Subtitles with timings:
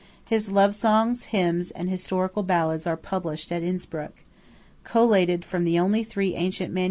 [0.25, 4.13] His love songs, hymns, and historical ballads are published at Innspruck,
[4.83, 6.79] collated from the only three ancient MS.